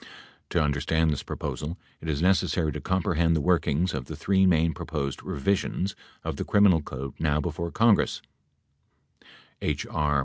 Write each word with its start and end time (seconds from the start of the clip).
To 0.49 0.59
understand 0.59 1.11
this 1.11 1.21
proposal, 1.21 1.77
it 2.01 2.09
is 2.09 2.23
necessary 2.23 2.71
to 2.71 2.81
comprehend 2.81 3.35
the 3.35 3.39
workings 3.39 3.93
of 3.93 4.05
the 4.05 4.15
three 4.15 4.47
main 4.47 4.73
proposed 4.73 5.21
revisions 5.21 5.95
of 6.23 6.37
the 6.37 6.43
criminal 6.43 6.81
code 6.81 7.13
now 7.19 7.39
before 7.39 7.69
'Congress— 7.69 8.23
H. 9.61 9.85